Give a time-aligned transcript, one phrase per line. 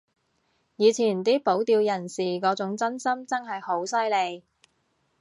[0.77, 4.43] 以前啲保釣人士嗰種真心真係好犀利